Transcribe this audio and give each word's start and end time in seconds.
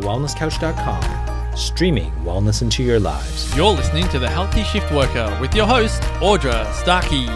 thewellnesscouch.com, 0.00 1.56
streaming 1.56 2.10
wellness 2.24 2.62
into 2.62 2.82
your 2.82 3.00
lives. 3.00 3.54
You're 3.56 3.72
listening 3.72 4.08
to 4.08 4.18
The 4.18 4.28
Healthy 4.28 4.64
Shift 4.64 4.92
Worker 4.92 5.36
with 5.40 5.54
your 5.54 5.66
host, 5.66 6.02
Audra 6.20 6.70
Starkey. 6.74 7.26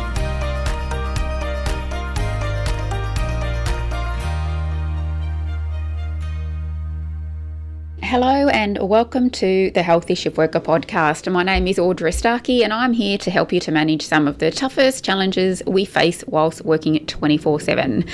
Hello 8.02 8.39
and 8.60 8.76
welcome 8.82 9.30
to 9.30 9.70
the 9.70 9.82
Healthy 9.82 10.14
Shift 10.14 10.36
Worker 10.36 10.60
podcast. 10.60 11.32
My 11.32 11.42
name 11.42 11.66
is 11.66 11.78
Audra 11.78 12.12
Starkey 12.12 12.62
and 12.62 12.74
I'm 12.74 12.92
here 12.92 13.16
to 13.16 13.30
help 13.30 13.54
you 13.54 13.60
to 13.60 13.72
manage 13.72 14.02
some 14.02 14.28
of 14.28 14.36
the 14.36 14.50
toughest 14.50 15.02
challenges 15.02 15.62
we 15.66 15.86
face 15.86 16.22
whilst 16.26 16.62
working 16.62 17.06
24 17.06 17.58
7. 17.58 18.04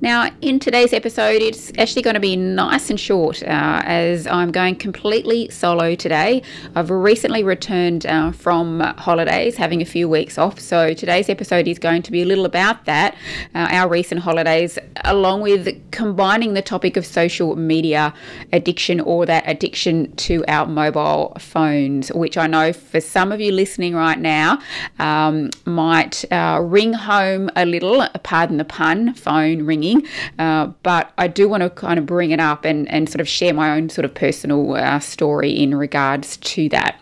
Now, 0.00 0.28
in 0.40 0.58
today's 0.58 0.92
episode, 0.92 1.40
it's 1.40 1.70
actually 1.78 2.02
going 2.02 2.14
to 2.14 2.20
be 2.20 2.34
nice 2.34 2.90
and 2.90 2.98
short 2.98 3.44
uh, 3.44 3.82
as 3.84 4.26
I'm 4.26 4.50
going 4.50 4.74
completely 4.74 5.48
solo 5.50 5.94
today. 5.94 6.42
I've 6.74 6.90
recently 6.90 7.44
returned 7.44 8.04
uh, 8.04 8.32
from 8.32 8.80
holidays, 8.80 9.56
having 9.56 9.82
a 9.82 9.86
few 9.86 10.08
weeks 10.08 10.36
off, 10.36 10.58
so 10.58 10.94
today's 10.94 11.28
episode 11.28 11.68
is 11.68 11.78
going 11.78 12.02
to 12.02 12.10
be 12.10 12.22
a 12.22 12.26
little 12.26 12.44
about 12.44 12.86
that, 12.86 13.14
uh, 13.54 13.68
our 13.70 13.88
recent 13.88 14.22
holidays, 14.22 14.80
along 15.04 15.42
with 15.42 15.92
combining 15.92 16.54
the 16.54 16.62
topic 16.62 16.96
of 16.96 17.06
social 17.06 17.54
media 17.54 18.12
addiction 18.52 18.98
or 18.98 19.26
that 19.26 19.44
addiction 19.46 19.91
to 20.16 20.44
our 20.48 20.66
mobile 20.66 21.36
phones, 21.38 22.08
which 22.12 22.36
I 22.36 22.46
know 22.46 22.72
for 22.72 23.00
some 23.00 23.32
of 23.32 23.40
you 23.40 23.52
listening 23.52 23.94
right 23.94 24.18
now 24.18 24.58
um, 24.98 25.50
might 25.64 26.24
uh, 26.32 26.60
ring 26.62 26.92
home 26.92 27.50
a 27.56 27.64
little, 27.64 28.06
pardon 28.22 28.56
the 28.56 28.64
pun, 28.64 29.14
phone 29.14 29.64
ringing. 29.64 30.06
Uh, 30.38 30.66
but 30.82 31.12
I 31.18 31.28
do 31.28 31.48
want 31.48 31.62
to 31.62 31.70
kind 31.70 31.98
of 31.98 32.06
bring 32.06 32.30
it 32.30 32.40
up 32.40 32.64
and, 32.64 32.88
and 32.90 33.08
sort 33.08 33.20
of 33.20 33.28
share 33.28 33.54
my 33.54 33.76
own 33.76 33.88
sort 33.88 34.04
of 34.04 34.14
personal 34.14 34.74
uh, 34.74 35.00
story 35.00 35.50
in 35.50 35.74
regards 35.74 36.36
to 36.38 36.68
that. 36.70 36.98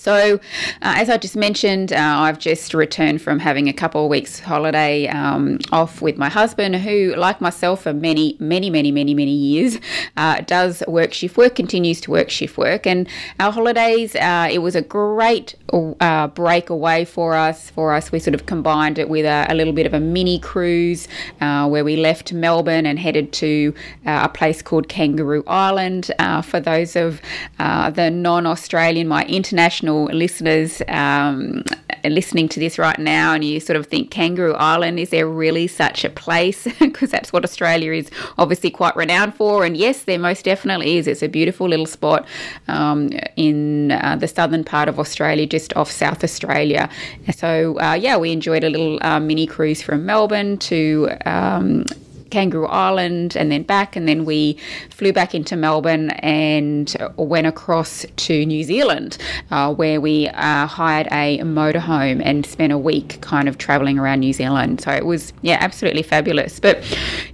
So, 0.00 0.36
uh, 0.80 0.94
as 0.96 1.10
I 1.10 1.18
just 1.18 1.36
mentioned, 1.36 1.92
uh, 1.92 1.98
I've 1.98 2.38
just 2.38 2.72
returned 2.72 3.20
from 3.20 3.38
having 3.38 3.68
a 3.68 3.72
couple 3.74 4.02
of 4.02 4.08
weeks 4.08 4.40
holiday 4.40 5.06
um, 5.08 5.58
off 5.72 6.00
with 6.00 6.16
my 6.16 6.30
husband, 6.30 6.76
who, 6.76 7.14
like 7.16 7.42
myself, 7.42 7.82
for 7.82 7.92
many, 7.92 8.34
many, 8.40 8.70
many, 8.70 8.92
many, 8.92 9.12
many 9.12 9.30
years, 9.30 9.78
uh, 10.16 10.40
does 10.40 10.82
work 10.88 11.12
shift 11.12 11.36
work, 11.36 11.54
continues 11.54 12.00
to 12.00 12.10
work 12.10 12.30
shift 12.30 12.56
work. 12.56 12.86
And 12.86 13.06
our 13.40 13.52
holidays, 13.52 14.16
uh, 14.16 14.48
it 14.50 14.60
was 14.60 14.74
a 14.74 14.80
great 14.80 15.54
uh, 15.70 16.28
break 16.28 16.70
away 16.70 17.04
for 17.04 17.34
us. 17.34 17.68
For 17.68 17.92
us, 17.92 18.10
we 18.10 18.20
sort 18.20 18.34
of 18.34 18.46
combined 18.46 18.98
it 18.98 19.10
with 19.10 19.26
a, 19.26 19.44
a 19.50 19.54
little 19.54 19.74
bit 19.74 19.84
of 19.84 19.92
a 19.92 20.00
mini 20.00 20.38
cruise 20.38 21.08
uh, 21.42 21.68
where 21.68 21.84
we 21.84 21.96
left 21.96 22.32
Melbourne 22.32 22.86
and 22.86 22.98
headed 22.98 23.34
to 23.34 23.74
a 24.06 24.30
place 24.30 24.62
called 24.62 24.88
Kangaroo 24.88 25.44
Island. 25.46 26.10
for 26.42 26.58
those 26.58 26.96
of 26.96 27.20
the 27.58 28.10
non-Australian, 28.10 29.06
my 29.06 29.26
international 29.26 29.89
listeners 29.94 30.82
um, 30.88 31.62
listening 32.04 32.48
to 32.48 32.60
this 32.60 32.78
right 32.78 32.98
now 32.98 33.34
and 33.34 33.44
you 33.44 33.60
sort 33.60 33.76
of 33.76 33.86
think 33.86 34.10
Kangaroo 34.10 34.54
Island, 34.54 34.98
is 34.98 35.10
there 35.10 35.26
really 35.26 35.66
such 35.66 36.04
a 36.04 36.10
place? 36.10 36.66
Because 36.90 37.10
that's 37.10 37.32
what 37.32 37.44
Australia 37.44 37.92
is 37.92 38.10
obviously 38.36 38.70
quite 38.70 38.96
renowned 38.96 39.34
for. 39.34 39.64
And 39.64 39.76
yes, 39.76 40.04
there 40.04 40.18
most 40.18 40.44
definitely 40.44 40.96
is. 40.96 41.06
It's 41.06 41.22
a 41.22 41.28
beautiful 41.28 41.68
little 41.68 41.86
spot 41.86 42.26
um, 42.68 43.10
in 43.36 43.92
uh, 43.92 44.16
the 44.16 44.26
southern 44.26 44.64
part 44.64 44.88
of 44.88 44.98
Australia, 44.98 45.46
just 45.46 45.74
off 45.76 45.90
South 45.90 46.24
Australia. 46.24 46.88
So, 47.34 47.78
uh, 47.80 47.94
yeah, 47.94 48.16
we 48.16 48.32
enjoyed 48.32 48.64
a 48.64 48.70
little 48.70 48.98
uh, 49.02 49.20
mini 49.20 49.46
cruise 49.46 49.82
from 49.82 50.04
Melbourne 50.04 50.58
to. 50.58 51.10
Um, 51.26 51.84
Kangaroo 52.30 52.66
Island 52.66 53.36
and 53.36 53.50
then 53.50 53.62
back, 53.62 53.96
and 53.96 54.08
then 54.08 54.24
we 54.24 54.56
flew 54.90 55.12
back 55.12 55.34
into 55.34 55.56
Melbourne 55.56 56.10
and 56.10 56.94
went 57.16 57.46
across 57.46 58.06
to 58.16 58.46
New 58.46 58.64
Zealand, 58.64 59.18
uh, 59.50 59.74
where 59.74 60.00
we 60.00 60.28
uh, 60.28 60.66
hired 60.66 61.08
a 61.10 61.38
motorhome 61.40 62.22
and 62.24 62.46
spent 62.46 62.72
a 62.72 62.78
week 62.78 63.20
kind 63.20 63.48
of 63.48 63.58
traveling 63.58 63.98
around 63.98 64.20
New 64.20 64.32
Zealand. 64.32 64.80
So 64.80 64.90
it 64.92 65.06
was, 65.06 65.32
yeah, 65.42 65.58
absolutely 65.60 66.02
fabulous. 66.02 66.60
But 66.60 66.84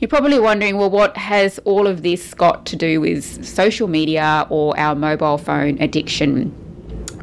you're 0.01 0.09
probably 0.09 0.39
wondering, 0.39 0.77
well, 0.77 0.91
what 0.91 1.17
has 1.17 1.59
all 1.61 1.87
of 1.87 2.03
this 2.03 2.35
got 2.35 2.67
to 2.67 2.77
do 2.77 3.01
with 3.01 3.45
social 3.45 3.89
media 3.89 4.47
or 4.51 4.79
our 4.79 4.95
mobile 4.95 5.39
phone 5.39 5.81
addiction? 5.81 6.55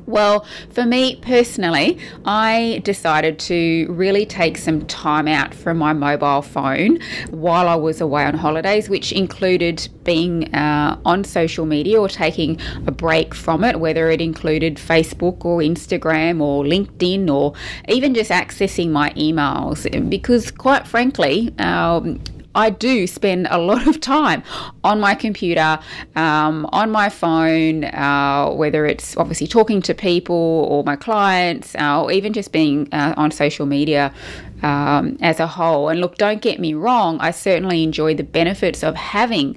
Well, 0.06 0.46
for 0.70 0.86
me 0.86 1.16
personally, 1.18 1.98
I 2.26 2.82
decided 2.84 3.40
to 3.40 3.88
really 3.90 4.26
take 4.26 4.58
some 4.58 4.86
time 4.86 5.28
out 5.28 5.54
from 5.54 5.78
my 5.78 5.94
mobile 5.94 6.42
phone 6.42 7.00
while 7.30 7.68
I 7.68 7.76
was 7.76 8.02
away 8.02 8.26
on 8.26 8.36
holidays, 8.36 8.90
which 8.90 9.12
included 9.12 9.88
being 10.04 10.54
uh, 10.54 11.00
on 11.06 11.24
social 11.24 11.66
media 11.66 12.00
or 12.00 12.10
taking 12.10 12.60
a 12.86 12.92
break 12.92 13.34
from 13.34 13.64
it, 13.64 13.80
whether 13.80 14.10
it 14.10 14.22
included 14.22 14.76
Facebook 14.76 15.46
or 15.46 15.60
Instagram 15.60 16.42
or 16.42 16.64
LinkedIn 16.64 17.30
or 17.34 17.54
even 17.88 18.14
just 18.14 18.32
accessing 18.32 18.90
my 18.90 19.12
emails. 19.12 19.84
Because, 20.10 20.52
quite 20.52 20.88
frankly, 20.88 21.54
um, 21.60 22.22
I 22.56 22.70
do 22.70 23.08
spend 23.08 23.48
a 23.50 23.58
lot 23.58 23.88
of 23.88 24.00
time 24.00 24.44
on 24.84 25.00
my 25.00 25.16
computer, 25.16 25.80
um, 26.16 26.68
on 26.72 26.92
my 26.92 27.10
phone, 27.10 27.86
uh, 27.86 28.50
whether 28.52 28.86
it's 28.86 29.18
obviously 29.18 29.48
talking 29.48 29.82
to 29.84 29.94
people 29.94 30.36
or 30.36 30.84
my 30.84 30.96
clients, 30.96 31.76
uh, 31.76 32.04
or 32.04 32.12
even 32.12 32.34
just 32.34 32.52
being 32.52 32.88
uh, 32.92 33.14
on 33.18 33.32
social 33.32 33.66
media 33.66 34.14
um, 34.62 35.18
as 35.22 35.40
a 35.40 35.48
whole. 35.48 35.90
And 35.90 36.00
look, 36.00 36.18
don't 36.18 36.42
get 36.42 36.60
me 36.60 36.74
wrong, 36.74 37.20
I 37.20 37.32
certainly 37.32 37.84
enjoy 37.84 38.14
the 38.16 38.24
benefits 38.24 38.84
of 38.84 38.96
having. 38.96 39.56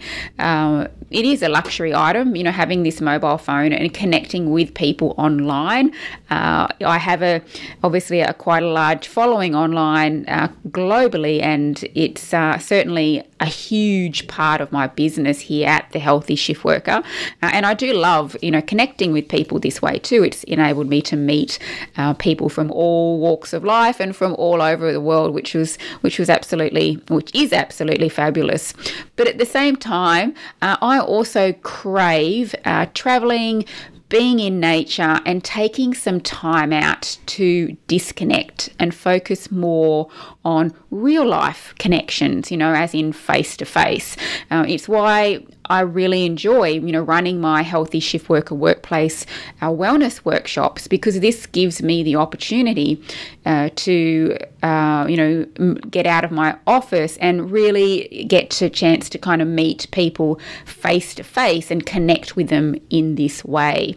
It 1.17 1.25
is 1.25 1.43
a 1.43 1.49
luxury 1.49 1.95
item, 1.95 2.37
you 2.37 2.45
know, 2.45 2.51
having 2.51 2.83
this 2.83 3.01
mobile 3.01 3.39
phone 3.39 3.73
and 3.73 3.95
connecting 3.95 4.51
with 4.51 4.75
people 4.75 5.15
online. 5.17 5.93
Uh, 6.29 6.69
I 6.85 6.99
have 6.99 7.23
a 7.23 7.41
obviously 7.83 8.21
a 8.21 8.35
quite 8.35 8.63
a 8.63 8.69
large 8.69 9.09
following 9.09 9.55
online 9.55 10.27
uh, 10.29 10.49
globally, 10.69 11.41
and 11.41 11.83
it's 11.95 12.35
uh, 12.35 12.59
certainly 12.59 13.23
a 13.41 13.47
huge 13.47 14.27
part 14.29 14.61
of 14.61 14.73
my 14.73 14.87
business 14.87 15.41
here 15.41 15.69
at 15.69 15.91
the 15.93 15.99
Healthy 15.99 16.37
Shift 16.37 16.65
Worker. 16.65 17.03
Uh, 17.43 17.51
and 17.53 17.67
I 17.67 17.75
do 17.75 17.93
love, 17.93 18.37
you 18.43 18.51
know, 18.51 18.63
connecting 18.63 19.13
with 19.13 19.29
people 19.29 19.59
this 19.59 19.83
way 19.83 19.99
too. 19.99 20.25
It's 20.25 20.45
enabled 20.45 20.89
me 20.89 21.03
to 21.03 21.17
meet 21.17 21.59
uh, 21.97 22.15
people 22.15 22.49
from 22.49 22.71
all 22.71 23.19
walks 23.19 23.53
of 23.53 23.65
life 23.65 24.01
and 24.01 24.15
from 24.15 24.35
all 24.35 24.63
over 24.63 24.93
the 24.93 25.01
world, 25.01 25.35
which 25.35 25.55
was 25.55 25.77
which 26.01 26.19
was 26.19 26.31
absolutely 26.31 26.95
which 27.09 27.35
is 27.35 27.53
absolutely 27.53 28.09
fabulous. 28.09 28.73
But 29.17 29.29
at 29.29 29.39
the 29.39 29.47
same 29.47 29.77
time, 29.77 30.35
uh, 30.63 30.77
I 30.81 30.99
also 30.99 31.53
crave 31.53 32.55
uh, 32.65 32.87
traveling, 32.95 33.65
being 34.09 34.39
in 34.39 34.61
nature 34.61 35.21
and 35.27 35.43
taking 35.43 35.93
some 35.93 36.21
time 36.21 36.73
out 36.73 37.19
to 37.27 37.77
disconnect 37.89 38.71
and 38.79 38.95
focus 38.95 39.51
more 39.51 40.09
on 40.45 40.73
real 40.97 41.27
life 41.27 41.75
connections, 41.79 42.51
you 42.51 42.57
know, 42.57 42.73
as 42.73 42.95
in 42.95 43.13
face 43.13 43.57
to 43.59 43.65
face. 43.65 44.17
It's 44.51 44.89
why 44.89 45.45
I 45.69 45.81
really 45.81 46.25
enjoy, 46.27 46.69
you 46.69 46.93
know, 46.93 47.03
running 47.03 47.41
my 47.41 47.63
healthy 47.63 48.01
shift 48.01 48.29
worker 48.29 48.55
workplace, 48.55 49.27
our 49.61 49.77
wellness 49.77 50.25
workshops, 50.25 50.87
because 50.87 51.21
this 51.21 51.47
gives 51.47 51.83
me 51.83 52.03
the 52.03 52.17
opportunity 52.17 53.03
uh, 53.45 53.71
to, 53.77 54.37
uh, 54.63 55.07
you 55.09 55.17
know, 55.17 55.75
get 55.91 56.07
out 56.07 56.25
of 56.25 56.31
my 56.31 56.57
office 56.67 57.17
and 57.19 57.51
really 57.51 58.27
get 58.29 58.63
a 58.63 58.71
chance 58.71 59.09
to 59.11 59.19
kind 59.19 59.43
of 59.43 59.49
meet 59.49 59.89
people 59.91 60.41
face 60.65 61.15
to 61.15 61.25
face 61.25 61.71
and 61.71 61.85
connect 61.85 62.37
with 62.37 62.49
them 62.49 62.77
in 62.91 63.17
this 63.17 63.45
way. 63.45 63.97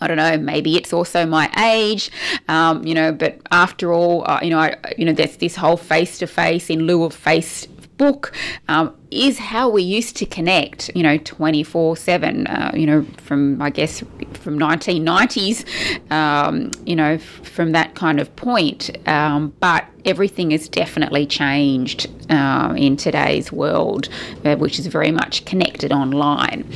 I 0.00 0.06
don't 0.06 0.16
know, 0.16 0.38
maybe 0.38 0.76
it's 0.76 0.92
also 0.92 1.26
my 1.26 1.50
age, 1.58 2.10
um, 2.48 2.86
you 2.86 2.94
know, 2.94 3.12
but 3.12 3.38
after 3.50 3.92
all, 3.92 4.28
uh, 4.28 4.40
you 4.42 4.50
know, 4.50 4.58
I, 4.58 4.76
you 4.96 5.04
know, 5.04 5.12
there's 5.12 5.36
this 5.36 5.56
whole 5.56 5.76
face 5.76 6.18
to 6.18 6.26
face 6.26 6.70
in 6.70 6.86
lieu 6.86 7.04
of 7.04 7.14
face 7.14 7.66
book 8.00 8.32
um, 8.68 8.96
is 9.10 9.38
how 9.38 9.68
we 9.68 9.82
used 9.82 10.16
to 10.16 10.24
connect, 10.24 10.90
you 10.96 11.02
know, 11.02 11.18
24 11.18 11.92
uh, 11.92 11.94
7, 11.94 12.46
you 12.74 12.86
know, 12.86 13.04
from, 13.18 13.60
I 13.60 13.68
guess, 13.68 14.02
from 14.32 14.58
1990s, 14.58 16.10
um, 16.10 16.70
you 16.86 16.96
know, 16.96 17.18
from 17.18 17.72
that 17.72 17.94
kind 17.94 18.18
of 18.18 18.34
point. 18.36 18.90
Um, 19.06 19.52
but 19.60 19.84
everything 20.06 20.50
has 20.52 20.66
definitely 20.66 21.26
changed 21.26 22.08
uh, 22.30 22.74
in 22.74 22.96
today's 22.96 23.52
world, 23.52 24.08
uh, 24.46 24.56
which 24.56 24.78
is 24.78 24.86
very 24.86 25.10
much 25.10 25.44
connected 25.44 25.92
online. 25.92 26.66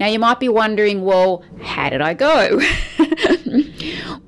Now, 0.00 0.06
you 0.06 0.18
might 0.18 0.40
be 0.40 0.48
wondering, 0.48 1.04
well, 1.04 1.44
how 1.60 1.90
did 1.90 2.00
I 2.00 2.14
go? 2.14 2.60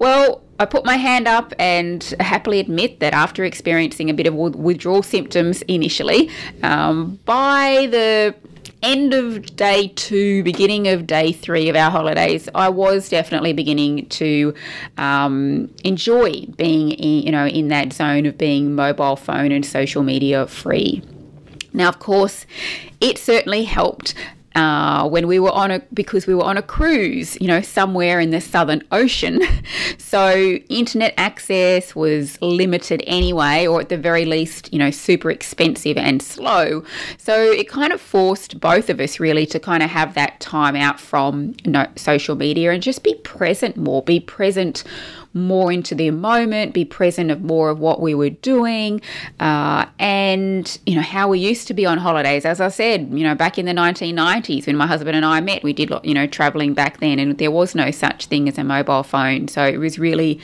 well, 0.04 0.42
I 0.60 0.66
put 0.66 0.84
my 0.84 0.98
hand 0.98 1.26
up 1.26 1.54
and 1.58 2.02
happily 2.20 2.60
admit 2.60 3.00
that 3.00 3.14
after 3.14 3.42
experiencing 3.42 4.10
a 4.10 4.12
bit 4.12 4.26
of 4.26 4.34
withdrawal 4.34 5.02
symptoms 5.02 5.62
initially, 5.62 6.28
um, 6.62 7.18
by 7.24 7.88
the 7.90 8.34
end 8.82 9.14
of 9.14 9.56
day 9.56 9.90
two, 9.96 10.42
beginning 10.42 10.88
of 10.88 11.06
day 11.06 11.32
three 11.32 11.70
of 11.70 11.74
our 11.74 11.90
holidays, 11.90 12.50
I 12.54 12.68
was 12.68 13.08
definitely 13.08 13.54
beginning 13.54 14.06
to 14.10 14.52
um, 14.98 15.74
enjoy 15.84 16.48
being, 16.58 16.90
in, 16.90 17.22
you 17.22 17.32
know, 17.32 17.46
in 17.46 17.68
that 17.68 17.94
zone 17.94 18.26
of 18.26 18.36
being 18.36 18.74
mobile 18.74 19.16
phone 19.16 19.52
and 19.52 19.64
social 19.64 20.02
media 20.02 20.46
free. 20.46 21.02
Now, 21.72 21.88
of 21.88 21.98
course, 21.98 22.44
it 23.00 23.16
certainly 23.16 23.64
helped 23.64 24.14
uh, 24.54 25.08
when 25.08 25.26
we 25.26 25.38
were 25.38 25.50
on 25.52 25.70
a 25.70 25.80
because 25.92 26.26
we 26.26 26.34
were 26.34 26.44
on 26.44 26.56
a 26.56 26.62
cruise, 26.62 27.36
you 27.40 27.48
know, 27.48 27.60
somewhere 27.60 28.20
in 28.20 28.30
the 28.30 28.40
Southern 28.40 28.82
Ocean. 28.92 29.40
so 29.98 30.32
internet 30.68 31.14
access 31.16 31.94
was 31.94 32.40
limited 32.40 33.02
anyway, 33.06 33.66
or 33.66 33.80
at 33.80 33.88
the 33.88 33.98
very 33.98 34.24
least, 34.24 34.72
you 34.72 34.78
know, 34.78 34.90
super 34.90 35.30
expensive 35.30 35.96
and 35.96 36.22
slow. 36.22 36.84
So 37.18 37.34
it 37.34 37.68
kind 37.68 37.92
of 37.92 38.00
forced 38.00 38.60
both 38.60 38.90
of 38.90 39.00
us 39.00 39.18
really 39.18 39.46
to 39.46 39.58
kind 39.58 39.82
of 39.82 39.90
have 39.90 40.14
that 40.14 40.40
time 40.40 40.76
out 40.76 41.00
from 41.00 41.54
you 41.64 41.72
know, 41.72 41.86
social 41.96 42.36
media 42.36 42.70
and 42.70 42.82
just 42.82 43.02
be 43.02 43.14
present 43.16 43.76
more, 43.76 44.02
be 44.02 44.20
present 44.20 44.84
more 45.34 45.72
into 45.72 45.94
the 45.94 46.10
moment, 46.10 46.72
be 46.72 46.84
present 46.84 47.30
of 47.30 47.42
more 47.42 47.68
of 47.68 47.78
what 47.80 48.00
we 48.00 48.14
were 48.14 48.30
doing, 48.30 49.00
uh, 49.40 49.86
and 49.98 50.78
you 50.86 50.94
know 50.94 51.02
how 51.02 51.28
we 51.28 51.38
used 51.38 51.66
to 51.68 51.74
be 51.74 51.84
on 51.84 51.98
holidays. 51.98 52.44
As 52.44 52.60
I 52.60 52.68
said, 52.68 53.08
you 53.10 53.24
know, 53.24 53.34
back 53.34 53.58
in 53.58 53.66
the 53.66 53.72
1990s 53.72 54.66
when 54.66 54.76
my 54.76 54.86
husband 54.86 55.16
and 55.16 55.24
I 55.24 55.40
met, 55.40 55.62
we 55.62 55.72
did 55.72 55.92
you 56.04 56.14
know 56.14 56.26
traveling 56.26 56.74
back 56.74 57.00
then, 57.00 57.18
and 57.18 57.36
there 57.38 57.50
was 57.50 57.74
no 57.74 57.90
such 57.90 58.26
thing 58.26 58.48
as 58.48 58.58
a 58.58 58.64
mobile 58.64 59.02
phone. 59.02 59.48
So 59.48 59.64
it 59.64 59.78
was 59.78 59.98
really 59.98 60.40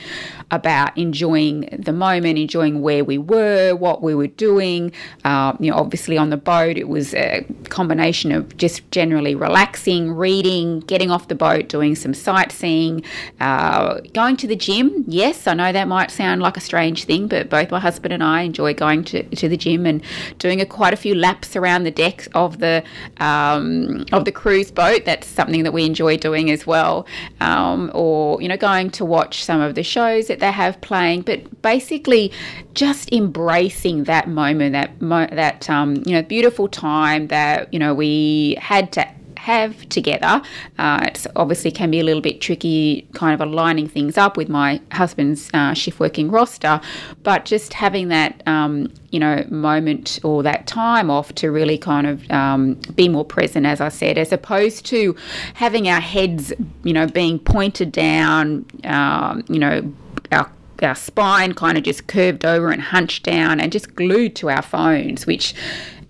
about 0.51 0.97
enjoying 0.97 1.69
the 1.71 1.93
moment, 1.93 2.37
enjoying 2.37 2.81
where 2.81 3.05
we 3.05 3.17
were, 3.17 3.73
what 3.73 4.01
we 4.01 4.13
were 4.13 4.27
doing. 4.27 4.91
Uh, 5.23 5.55
you 5.59 5.71
know, 5.71 5.77
obviously 5.77 6.17
on 6.17 6.29
the 6.29 6.37
boat, 6.37 6.77
it 6.77 6.89
was 6.89 7.13
a 7.13 7.45
combination 7.69 8.31
of 8.33 8.57
just 8.57 8.89
generally 8.91 9.33
relaxing, 9.33 10.11
reading, 10.11 10.81
getting 10.81 11.09
off 11.09 11.29
the 11.29 11.35
boat, 11.35 11.69
doing 11.69 11.95
some 11.95 12.13
sightseeing, 12.13 13.01
uh, 13.39 14.01
going 14.13 14.35
to 14.35 14.47
the 14.47 14.55
gym 14.55 14.80
gym. 14.81 15.03
Yes, 15.07 15.47
I 15.47 15.53
know 15.53 15.71
that 15.71 15.87
might 15.87 16.11
sound 16.11 16.41
like 16.41 16.57
a 16.57 16.59
strange 16.59 17.05
thing, 17.05 17.27
but 17.27 17.49
both 17.49 17.71
my 17.71 17.79
husband 17.79 18.13
and 18.13 18.23
I 18.23 18.41
enjoy 18.41 18.73
going 18.73 19.03
to, 19.05 19.23
to 19.23 19.49
the 19.49 19.57
gym 19.57 19.85
and 19.85 20.01
doing 20.39 20.61
a, 20.61 20.65
quite 20.65 20.93
a 20.93 20.97
few 20.97 21.15
laps 21.15 21.55
around 21.55 21.83
the 21.83 21.91
deck 21.91 22.27
of 22.33 22.59
the 22.59 22.83
um, 23.19 24.05
of 24.11 24.25
the 24.25 24.31
cruise 24.31 24.71
boat. 24.71 25.05
That's 25.05 25.27
something 25.27 25.63
that 25.63 25.71
we 25.71 25.85
enjoy 25.85 26.17
doing 26.17 26.51
as 26.51 26.65
well. 26.65 27.05
Um, 27.39 27.91
or 27.93 28.41
you 28.41 28.47
know, 28.47 28.57
going 28.57 28.89
to 28.91 29.05
watch 29.05 29.43
some 29.43 29.61
of 29.61 29.75
the 29.75 29.83
shows 29.83 30.27
that 30.27 30.39
they 30.39 30.51
have 30.51 30.79
playing. 30.81 31.21
But 31.21 31.61
basically, 31.61 32.31
just 32.73 33.11
embracing 33.11 34.05
that 34.05 34.27
moment, 34.27 34.73
that 34.73 35.01
mo- 35.01 35.29
that 35.31 35.69
um, 35.69 35.95
you 36.05 36.13
know 36.13 36.21
beautiful 36.21 36.67
time 36.67 37.27
that 37.27 37.73
you 37.73 37.79
know 37.79 37.93
we 37.93 38.57
had 38.59 38.91
to 38.93 39.07
have 39.41 39.89
together. 39.89 40.39
Uh, 40.77 40.99
it 41.07 41.25
obviously 41.35 41.71
can 41.71 41.89
be 41.89 41.99
a 41.99 42.03
little 42.03 42.21
bit 42.21 42.41
tricky, 42.41 43.07
kind 43.13 43.33
of 43.33 43.41
aligning 43.41 43.87
things 43.87 44.15
up 44.17 44.37
with 44.37 44.49
my 44.49 44.79
husband's 44.91 45.49
uh, 45.53 45.73
shift 45.73 45.99
working 45.99 46.29
roster, 46.29 46.79
but 47.23 47.43
just 47.43 47.73
having 47.73 48.09
that, 48.09 48.43
um, 48.47 48.91
you 49.09 49.19
know, 49.19 49.43
moment 49.49 50.19
or 50.23 50.43
that 50.43 50.67
time 50.67 51.09
off 51.09 51.33
to 51.33 51.49
really 51.49 51.77
kind 51.77 52.05
of 52.05 52.29
um, 52.29 52.75
be 52.93 53.09
more 53.09 53.25
present, 53.25 53.65
as 53.65 53.81
I 53.81 53.89
said, 53.89 54.19
as 54.19 54.31
opposed 54.31 54.85
to 54.87 55.15
having 55.55 55.89
our 55.89 56.01
heads, 56.01 56.53
you 56.83 56.93
know, 56.93 57.07
being 57.07 57.39
pointed 57.39 57.91
down, 57.91 58.65
um, 58.83 59.43
you 59.49 59.57
know, 59.57 59.91
our 60.31 60.51
our 60.83 60.95
spine 60.95 61.53
kind 61.53 61.77
of 61.77 61.83
just 61.83 62.07
curved 62.07 62.43
over 62.43 62.71
and 62.71 62.81
hunched 62.81 63.23
down 63.23 63.59
and 63.59 63.71
just 63.71 63.93
glued 63.95 64.35
to 64.35 64.49
our 64.49 64.63
phones, 64.63 65.27
which 65.27 65.53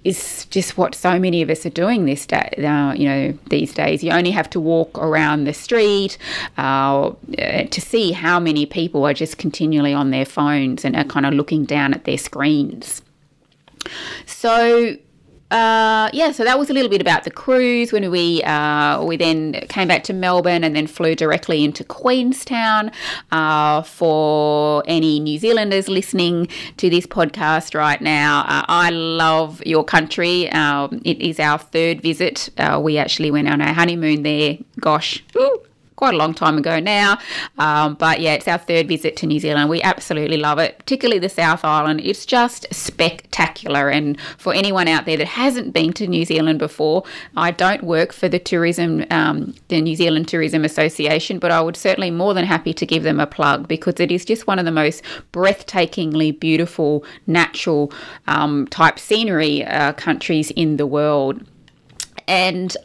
is 0.04 0.46
just 0.46 0.78
what 0.78 0.96
so 0.96 1.20
many 1.20 1.42
of 1.42 1.50
us 1.50 1.66
are 1.66 1.72
doing 1.72 2.06
this 2.06 2.26
day. 2.26 2.50
Uh, 2.58 2.94
you 2.94 3.06
know, 3.06 3.38
these 3.50 3.74
days, 3.74 4.04
you 4.04 4.12
only 4.12 4.32
have 4.32 4.50
to 4.50 4.60
walk 4.60 4.98
around 4.98 5.44
the 5.44 5.54
street 5.54 6.18
uh, 6.58 7.12
to 7.70 7.82
see 7.82 8.12
how 8.12 8.40
many 8.40 8.66
people 8.66 9.06
are 9.06 9.14
just 9.14 9.38
continually 9.38 9.94
on 9.94 10.12
their 10.12 10.26
phones 10.26 10.84
and 10.84 10.96
are 10.96 11.04
kind 11.04 11.26
of 11.26 11.34
looking 11.34 11.66
down 11.66 11.94
at 11.94 12.06
their 12.06 12.18
screens. 12.18 13.02
So 14.26 14.96
uh, 15.52 16.10
yeah, 16.14 16.32
so 16.32 16.44
that 16.44 16.58
was 16.58 16.70
a 16.70 16.74
little 16.74 16.90
bit 16.90 17.02
about 17.02 17.26
the 17.26 17.32
cruise 17.32 17.92
when 17.92 18.10
we 18.10 18.42
uh, 18.44 19.04
we 19.04 19.18
then 19.18 19.54
came 19.68 19.88
back 19.88 20.04
to 20.06 20.14
Melbourne 20.14 20.64
and 20.64 20.76
then 20.76 20.88
flew 20.88 21.14
directly 21.14 21.64
into 21.64 21.84
Queenstown. 21.84 22.92
Uh, 23.32 23.82
for 23.82 24.84
any 24.88 25.20
New 25.20 25.38
Zealanders 25.38 25.90
listening 25.90 26.48
to 26.78 26.90
this 26.90 27.06
podcast 27.06 27.76
right 27.76 28.02
now, 28.02 28.42
uh, 28.48 28.66
I 28.68 28.90
love 28.92 29.62
your 29.66 29.84
country. 29.84 30.50
Um, 30.52 31.02
it 31.04 31.20
is 31.20 31.40
our 31.40 31.58
third 31.58 32.02
visit. 32.02 32.50
Uh, 32.58 32.80
we 32.82 32.98
actually 32.98 33.32
went 33.32 33.50
on 33.50 33.62
our 33.62 33.74
honeymoon 33.74 34.24
there. 34.24 34.58
Gosh, 34.80 35.24
ooh, 35.36 35.62
quite 36.02 36.16
a 36.16 36.18
long 36.18 36.34
time 36.34 36.58
ago 36.58 36.80
now. 36.80 37.16
Um, 37.60 37.94
but 37.94 38.22
yeah, 38.22 38.34
it's 38.34 38.48
our 38.48 38.58
third 38.58 38.88
visit 38.88 39.16
to 39.18 39.28
New 39.28 39.40
Zealand. 39.40 39.70
We 39.70 39.84
absolutely 39.84 40.38
love 40.38 40.58
it, 40.58 40.80
particularly 40.80 41.20
the 41.20 41.30
South 41.30 41.64
Island. 41.64 42.02
It's 42.02 42.26
just 42.26 42.66
spectacular. 42.74 43.88
And 43.88 44.20
for 44.40 44.52
anyone 44.52 44.88
out 44.88 45.06
there 45.06 45.18
that 45.18 45.28
hasn't 45.28 45.74
been 45.74 45.94
to 45.94 46.08
New 46.08 46.26
Zealand 46.26 46.58
before, 46.58 47.04
I 47.38 47.52
don't 47.52 47.84
work 47.84 48.14
for 48.14 48.28
the 48.28 48.40
tourism, 48.40 49.06
um, 49.12 49.54
the 49.68 49.80
New 49.80 49.96
Zealand 49.96 50.28
Tourism 50.28 50.66
Association, 50.66 51.38
but 51.38 51.52
I 51.52 51.62
would 51.62 51.78
certainly 51.78 52.10
more 52.10 52.34
than 52.34 52.46
happy 52.46 52.74
to 52.74 52.86
give 52.88 53.04
them 53.04 53.20
a 53.20 53.28
plug 53.28 53.68
because 53.68 54.00
it 54.00 54.12
is 54.12 54.26
just 54.26 54.48
one 54.48 54.58
of 54.58 54.66
the 54.66 54.72
most 54.72 55.04
breathtakingly 55.32 56.40
beautiful 56.40 57.06
natural 57.28 57.94
um, 58.26 58.66
type 58.72 58.98
scenery 58.98 59.64
uh, 59.66 59.94
countries 59.94 60.50
in 60.50 60.78
the 60.78 60.88
world. 60.88 61.46
And 62.28 62.76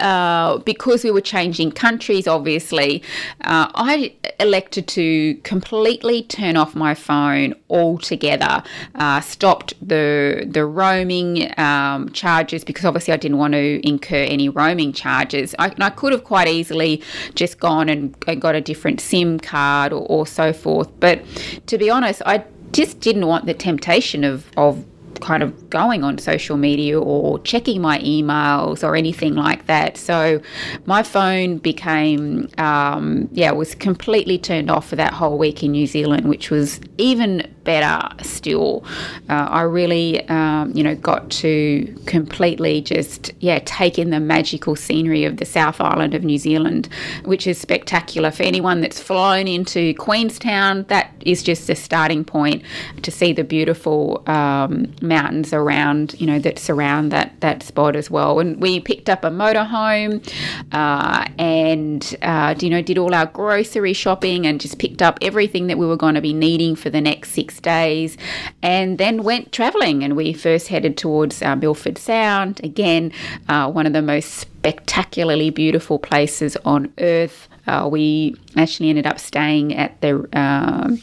uh, 0.00 0.58
because 0.58 1.04
we 1.04 1.10
were 1.10 1.20
changing 1.20 1.72
countries, 1.72 2.26
obviously, 2.26 3.02
uh, 3.42 3.70
I 3.74 4.14
elected 4.38 4.88
to 4.88 5.34
completely 5.42 6.22
turn 6.22 6.56
off 6.56 6.74
my 6.74 6.94
phone 6.94 7.54
altogether. 7.68 8.62
Uh, 8.94 9.20
stopped 9.20 9.74
the 9.86 10.46
the 10.48 10.64
roaming 10.64 11.52
um, 11.58 12.10
charges 12.10 12.64
because 12.64 12.84
obviously 12.84 13.14
I 13.14 13.16
didn't 13.16 13.38
want 13.38 13.52
to 13.54 13.86
incur 13.86 14.24
any 14.24 14.48
roaming 14.48 14.92
charges. 14.92 15.54
I, 15.58 15.74
I 15.78 15.90
could 15.90 16.12
have 16.12 16.24
quite 16.24 16.48
easily 16.48 17.02
just 17.34 17.60
gone 17.60 17.88
and, 17.88 18.14
and 18.26 18.40
got 18.40 18.54
a 18.54 18.60
different 18.60 19.00
SIM 19.00 19.38
card 19.38 19.92
or, 19.92 20.06
or 20.06 20.26
so 20.26 20.52
forth. 20.52 20.88
But 21.00 21.22
to 21.66 21.78
be 21.78 21.90
honest, 21.90 22.22
I 22.26 22.44
just 22.72 23.00
didn't 23.00 23.26
want 23.26 23.46
the 23.46 23.54
temptation 23.54 24.24
of, 24.24 24.50
of 24.56 24.84
kind 25.20 25.42
of 25.42 25.70
going 25.70 26.04
on 26.04 26.18
social 26.18 26.56
media 26.56 27.00
or 27.00 27.38
checking 27.40 27.80
my 27.80 27.98
emails 28.00 28.86
or 28.86 28.96
anything 28.96 29.34
like 29.34 29.66
that. 29.66 29.96
So 29.96 30.40
my 30.86 31.02
phone 31.02 31.58
became, 31.58 32.48
um, 32.58 33.28
yeah, 33.32 33.50
was 33.52 33.74
completely 33.74 34.38
turned 34.38 34.70
off 34.70 34.88
for 34.88 34.96
that 34.96 35.12
whole 35.12 35.38
week 35.38 35.62
in 35.62 35.72
New 35.72 35.86
Zealand, 35.86 36.28
which 36.28 36.50
was 36.50 36.80
even 36.98 37.49
better 37.64 38.08
still. 38.24 38.84
Uh, 39.28 39.46
I 39.50 39.62
really, 39.62 40.26
um, 40.28 40.72
you 40.74 40.82
know, 40.82 40.94
got 40.94 41.30
to 41.30 41.94
completely 42.06 42.80
just, 42.80 43.32
yeah, 43.40 43.60
take 43.64 43.98
in 43.98 44.10
the 44.10 44.20
magical 44.20 44.76
scenery 44.76 45.24
of 45.24 45.36
the 45.36 45.44
South 45.44 45.80
Island 45.80 46.14
of 46.14 46.24
New 46.24 46.38
Zealand, 46.38 46.88
which 47.24 47.46
is 47.46 47.58
spectacular. 47.58 48.30
For 48.30 48.42
anyone 48.42 48.80
that's 48.80 49.00
flown 49.00 49.46
into 49.46 49.94
Queenstown, 49.94 50.84
that 50.88 51.12
is 51.20 51.42
just 51.42 51.68
a 51.68 51.76
starting 51.76 52.24
point 52.24 52.62
to 53.02 53.10
see 53.10 53.32
the 53.32 53.44
beautiful 53.44 54.22
um, 54.26 54.92
mountains 55.02 55.52
around, 55.52 56.18
you 56.18 56.26
know, 56.26 56.38
that 56.38 56.58
surround 56.58 57.12
that, 57.12 57.38
that 57.40 57.62
spot 57.62 57.94
as 57.94 58.10
well. 58.10 58.40
And 58.40 58.60
we 58.60 58.80
picked 58.80 59.08
up 59.08 59.24
a 59.24 59.30
motorhome 59.30 60.26
uh, 60.72 61.26
and, 61.38 62.16
uh, 62.22 62.54
you 62.58 62.70
know, 62.70 62.82
did 62.82 62.98
all 62.98 63.14
our 63.14 63.26
grocery 63.26 63.92
shopping 63.92 64.46
and 64.46 64.60
just 64.60 64.78
picked 64.78 64.89
up 65.02 65.18
everything 65.22 65.66
that 65.68 65.78
we 65.78 65.86
were 65.86 65.96
going 65.96 66.14
to 66.14 66.20
be 66.20 66.32
needing 66.32 66.76
for 66.76 66.90
the 66.90 67.00
next 67.00 67.32
six 67.32 67.60
days, 67.60 68.16
and 68.62 68.98
then 68.98 69.22
went 69.22 69.52
travelling. 69.52 70.02
And 70.02 70.16
we 70.16 70.32
first 70.32 70.68
headed 70.68 70.96
towards 70.96 71.42
uh, 71.42 71.56
Milford 71.56 71.98
Sound, 71.98 72.60
again, 72.64 73.12
uh, 73.48 73.70
one 73.70 73.86
of 73.86 73.92
the 73.92 74.02
most 74.02 74.34
spectacularly 74.34 75.50
beautiful 75.50 75.98
places 75.98 76.56
on 76.64 76.92
earth. 76.98 77.48
Uh, 77.66 77.88
we 77.90 78.34
actually 78.56 78.88
ended 78.88 79.06
up 79.06 79.18
staying 79.18 79.74
at 79.74 80.00
the 80.00 80.28
um, 80.32 81.00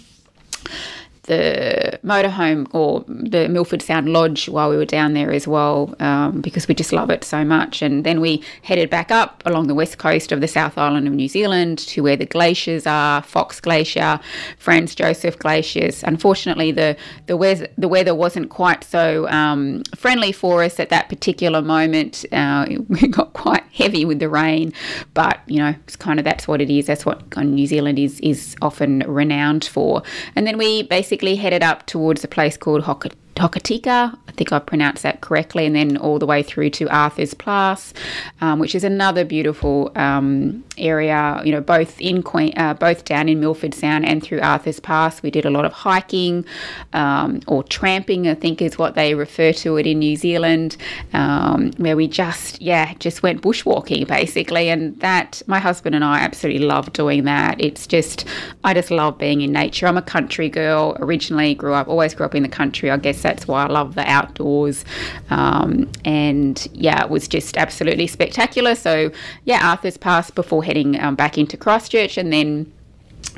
the 1.28 2.00
motorhome 2.04 2.74
or 2.74 3.04
the 3.08 3.48
Milford 3.50 3.82
Sound 3.82 4.10
Lodge 4.10 4.48
while 4.48 4.70
we 4.70 4.78
were 4.78 4.86
down 4.86 5.14
there 5.14 5.32
as 5.32 5.48
well 5.48 5.94
um, 6.00 6.42
because 6.42 6.68
we 6.68 6.74
just 6.74 6.94
love 6.94 7.10
it 7.10 7.24
so 7.24 7.44
much. 7.44 7.82
And 7.82 8.06
then 8.06 8.22
we 8.22 8.42
headed 8.64 8.90
back 8.90 9.12
up 9.12 9.44
along 9.46 9.68
the 9.68 9.76
west 9.76 9.98
coast 9.98 10.32
of 10.32 10.40
the 10.40 10.48
South 10.48 10.78
Island 10.78 11.06
of 11.08 11.14
New 11.14 11.28
Zealand 11.28 11.80
to 11.80 12.02
where 12.02 12.16
the 12.16 12.26
glaciers 12.26 12.88
are 12.88 13.22
Fox 13.22 13.60
Glacier, 13.60 14.20
Franz 14.58 14.96
Josef 14.96 15.38
Glaciers. 15.38 16.02
Unfortunately, 16.04 16.72
the, 16.72 16.96
the, 17.26 17.36
weather, 17.36 17.68
the 17.78 17.90
weather 17.90 18.16
wasn't 18.16 18.50
quite 18.50 18.86
so 18.86 19.28
um, 19.28 19.84
friendly 19.96 20.32
for 20.32 20.64
us 20.64 20.80
at 20.80 20.90
that 20.90 21.10
particular 21.10 21.62
moment. 21.62 22.24
Uh, 22.32 22.66
we 22.88 23.06
got 23.10 23.34
quite 23.34 23.64
heavy 23.74 24.06
with 24.06 24.20
the 24.20 24.30
rain, 24.30 24.72
but 25.14 25.42
you 25.46 25.60
know, 25.60 25.76
it's 25.84 25.98
kind 25.98 26.20
of 26.20 26.26
that's 26.26 26.48
what 26.48 26.62
it 26.62 26.70
is. 26.70 26.86
That's 26.86 27.06
what 27.06 27.38
New 27.38 27.68
Zealand 27.68 28.00
is, 28.00 28.22
is 28.22 28.56
often 28.62 29.00
renowned 29.00 29.66
for. 29.66 30.04
And 30.34 30.48
then 30.48 30.58
we 30.58 30.84
basically 30.84 31.17
basically 31.18 31.36
headed 31.36 31.64
up 31.64 31.84
towards 31.88 32.24
a 32.24 32.28
place 32.28 32.58
called 32.58 32.84
Hokitika. 33.38 34.18
I 34.28 34.32
think 34.32 34.52
I 34.52 34.60
pronounced 34.60 35.04
that 35.04 35.22
correctly, 35.22 35.66
and 35.66 35.76
then 35.76 35.98
all 35.98 36.20
the 36.20 36.26
way 36.26 36.44
through 36.44 36.70
to 36.72 36.88
Arthur's 36.90 37.34
Pass, 37.34 37.94
um, 38.42 38.60
which 38.60 38.76
is 38.76 38.84
another 38.84 39.26
beautiful 39.26 39.92
um, 39.96 40.64
area. 40.78 41.42
You 41.44 41.52
know, 41.54 41.62
both 41.62 42.00
in 42.00 42.24
Queen, 42.24 42.54
uh, 42.58 42.74
both 42.74 43.06
down 43.06 43.30
in 43.30 43.40
Milford 43.40 43.74
Sound 43.74 44.06
and 44.06 44.22
through 44.22 44.42
Arthur's 44.42 44.80
Pass. 44.80 45.22
We 45.22 45.32
did 45.32 45.46
a 45.46 45.50
lot 45.50 45.66
of 45.66 45.74
hiking 45.74 46.46
um, 46.94 47.42
or 47.48 47.64
tramping, 47.64 48.28
I 48.28 48.36
think 48.36 48.62
is 48.62 48.78
what 48.78 48.96
they 48.96 49.16
refer 49.16 49.54
to 49.54 49.78
it 49.78 49.88
in 49.88 50.00
New 50.00 50.16
Zealand, 50.16 50.78
um, 51.14 51.72
where 51.78 51.96
we 51.96 52.08
just 52.08 52.62
yeah 52.62 52.94
just 52.96 53.24
went 53.24 53.42
bushwalking 53.42 54.08
basically, 54.08 54.70
and 54.70 55.00
that 55.00 55.42
my 55.48 55.60
husband 55.60 55.96
and 55.96 56.04
I 56.04 56.20
absolutely 56.20 56.66
love 56.66 56.94
doing 56.94 57.24
that. 57.24 57.60
It's 57.60 57.88
just 57.88 58.26
I 58.64 58.74
just 58.74 58.92
love 58.92 59.18
being 59.18 59.42
in 59.42 59.52
nature. 59.52 59.88
I'm 59.88 59.98
a 59.98 60.02
country 60.02 60.50
girl 60.50 60.96
originally, 61.00 61.56
grew 61.56 61.74
up 61.74 61.88
always 61.88 62.14
grew 62.14 62.26
up 62.26 62.36
in 62.36 62.44
the 62.44 62.50
country. 62.50 62.92
I 62.92 62.98
guess 62.98 63.22
that's 63.28 63.48
why 63.48 63.66
I 63.66 63.68
love 63.68 63.96
the 63.96 64.10
outdoors, 64.10 64.86
um, 65.30 65.92
and 66.06 66.68
yeah, 66.74 67.04
it 67.04 67.10
was 67.10 67.28
just 67.28 67.58
absolutely 67.58 68.08
spectacular. 68.08 68.74
So 68.74 69.12
yeah, 69.44 69.70
Arthur's 69.70 69.98
Pass 69.98 70.32
before 70.32 70.64
heading 70.64 71.00
um, 71.00 71.16
back 71.16 71.38
into 71.38 71.58
Christchurch, 71.58 72.18
and 72.18 72.32
then 72.32 72.72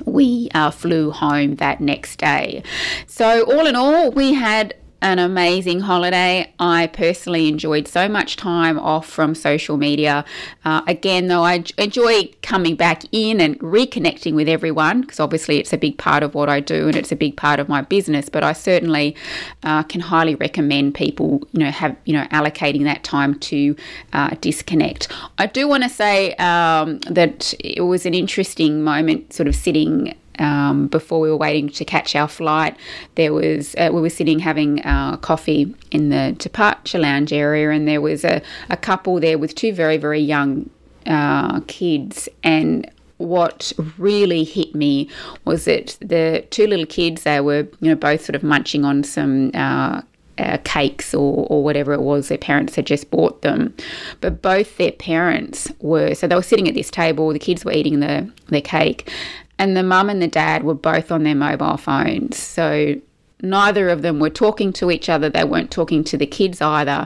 we 0.05 0.50
uh, 0.53 0.72
flew 0.72 1.12
home 1.12 1.55
that 1.55 1.81
next 1.81 2.17
day. 2.17 2.63
So, 3.08 3.43
all 3.46 3.65
in 3.65 3.75
all, 3.75 4.12
we 4.12 4.34
had 4.34 4.75
an 5.01 5.20
amazing 5.20 5.82
holiday. 5.82 6.51
I 6.60 6.88
personally 6.88 7.48
enjoyed 7.48 7.88
so 7.88 8.10
much 8.10 8.36
time 8.36 8.77
off 8.77 9.08
from 9.08 9.36
social 9.36 9.77
media. 9.77 10.25
Uh, 10.65 10.82
again, 10.88 11.27
though, 11.27 11.44
I 11.44 11.63
enjoy 11.77 12.32
coming 12.41 12.75
back 12.75 13.03
in 13.12 13.39
and 13.39 13.60
reconnecting 13.60 14.34
with 14.34 14.50
everyone 14.50 15.01
because 15.01 15.20
obviously 15.20 15.58
it's 15.58 15.74
a 15.74 15.77
big 15.77 15.98
part 15.98 16.24
of 16.24 16.36
what 16.36 16.50
I 16.50 16.60
do 16.60 16.88
and 16.88 16.96
it's 16.96 17.12
a 17.12 17.15
big 17.15 17.38
part 17.38 17.60
of 17.60 17.70
my 17.70 17.82
business. 17.82 18.29
But 18.29 18.44
I 18.44 18.53
certainly 18.53 19.15
uh, 19.63 19.84
can 19.84 20.01
highly 20.01 20.36
recommend 20.36 20.96
people, 20.96 21.48
you 21.53 21.60
know, 21.60 21.72
have 21.72 21.96
you 22.06 22.13
know 22.13 22.25
allocating 22.25 22.84
that 22.84 23.03
time 23.03 23.39
to 23.39 23.75
uh, 24.13 24.36
disconnect. 24.41 25.08
I 25.38 25.46
do 25.46 25.68
want 25.68 25.84
to 25.84 25.89
say 25.89 26.34
um, 26.36 27.00
that 27.01 27.53
it 27.60 27.82
was 27.82 28.06
an 28.06 28.13
interesting 28.13 28.84
moment, 28.84 29.34
sort 29.34 29.48
of 29.48 29.56
sitting 29.56 30.15
um, 30.39 30.88
before 30.88 31.19
we 31.19 31.29
were 31.29 31.38
waiting 31.38 31.69
to 31.69 31.86
catch 31.86 32.15
our 32.15 32.27
flight, 32.27 32.75
there 33.15 33.34
was 33.34 33.75
uh, 33.75 33.89
we 33.93 34.01
were 34.01 34.10
sitting 34.10 34.39
having 34.39 34.81
uh, 34.81 35.17
coffee 35.17 35.74
in 35.91 36.10
the 36.10 36.36
departure 36.38 37.00
lounge 37.00 37.31
area, 37.34 37.69
and 37.72 37.88
there 37.88 38.01
was 38.01 38.24
a, 38.24 38.41
a 38.69 38.77
couple 38.77 39.19
there 39.19 39.38
with 39.38 39.55
two 39.55 39.74
very 39.74 39.98
very 39.98 40.22
young 40.22 40.69
uh, 41.05 41.60
kids, 41.62 42.29
and 42.43 42.89
what 43.17 43.74
really 43.98 44.46
hit 44.46 44.74
me 44.74 45.10
was 45.43 45.65
that 45.65 45.98
the 46.00 46.46
two 46.51 46.65
little 46.67 46.86
kids 46.86 47.24
they 47.24 47.41
were 47.41 47.67
you 47.81 47.89
know 47.89 47.96
both 47.96 48.24
sort 48.24 48.36
of 48.36 48.43
munching 48.43 48.86
on 48.86 49.03
some 49.03 49.51
uh, 49.53 50.01
uh, 50.39 50.58
cakes 50.63 51.13
or, 51.13 51.46
or 51.50 51.63
whatever 51.63 51.93
it 51.93 52.01
was 52.01 52.29
their 52.29 52.38
parents 52.38 52.75
had 52.75 52.86
just 52.86 53.12
bought 53.12 53.41
them. 53.41 53.74
But 54.22 54.41
both 54.41 54.77
their 54.77 54.93
parents 54.93 55.72
were, 55.79 56.15
so 56.15 56.27
they 56.27 56.36
were 56.36 56.41
sitting 56.41 56.67
at 56.67 56.75
this 56.75 56.89
table, 56.89 57.34
the 57.34 57.39
kids 57.39 57.65
were 57.65 57.74
eating 57.74 58.00
the, 58.00 58.31
their 58.48 58.62
cake, 58.62 59.12
and 59.60 59.75
the 59.78 59.84
mum 59.84 60.10
and 60.10 60.22
the 60.22 60.28
dad 60.28 60.63
were 60.63 60.74
both 60.74 61.12
on 61.12 61.24
their 61.24 61.36
mobile 61.36 61.78
phones. 61.78 62.38
So 62.38 62.96
neither 63.42 63.89
of 63.89 64.01
them 64.01 64.20
were 64.20 64.30
talking 64.30 64.74
to 64.74 64.89
each 64.89 65.10
other. 65.10 65.30
They 65.30 65.44
weren't 65.44 65.70
talking 65.70 66.04
to 66.06 66.18
the 66.18 66.25
kids 66.25 66.62
either. 66.62 67.06